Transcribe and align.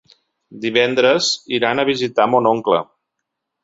Divendres 0.63 1.29
iran 1.59 1.79
a 1.79 1.89
visitar 1.93 2.29
mon 2.35 2.53
oncle. 2.57 2.85